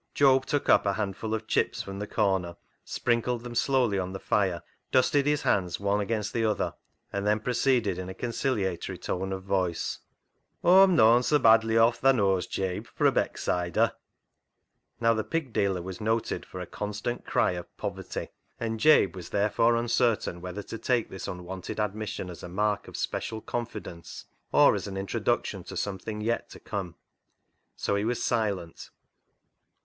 [0.15, 4.19] Job took up a handful of chips from the corner, sprinkled them slowly on the
[4.19, 6.73] fire, dusted his hands one against the other,
[7.13, 9.99] and then pro ceeded in a conciliatory tone of voice
[10.63, 13.91] —"Aw'm nooan so badly off, tha knows, Jabe, for a Becksider."
[14.99, 18.29] Now the pig dealer was noted for a constant cry of poverty,
[18.59, 22.87] and Jabe was therefore uncer tain whether to take this unwonted admission as a mark
[22.87, 26.95] of special confidence or as an intro duction to something yet to come,
[27.75, 28.89] so he was silent.